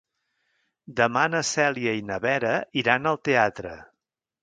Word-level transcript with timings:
Demà 1.01 1.27
na 1.35 1.43
Cèlia 1.51 1.95
i 1.99 2.03
na 2.09 2.19
Vera 2.25 2.57
iran 2.85 3.15
al 3.15 3.25
teatre. 3.31 3.79